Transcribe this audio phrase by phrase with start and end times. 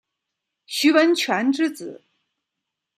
[0.65, 2.03] 徐文铨之子。